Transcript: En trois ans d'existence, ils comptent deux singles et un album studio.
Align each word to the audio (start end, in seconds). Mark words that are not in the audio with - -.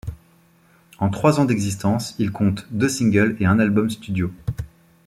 En 0.97 1.11
trois 1.11 1.39
ans 1.39 1.45
d'existence, 1.45 2.15
ils 2.17 2.31
comptent 2.31 2.65
deux 2.71 2.89
singles 2.89 3.37
et 3.39 3.45
un 3.45 3.59
album 3.59 3.87
studio. 3.91 4.33